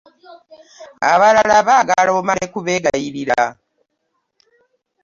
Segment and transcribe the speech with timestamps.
[1.11, 3.41] Abalala baagala omale kubeegayirira.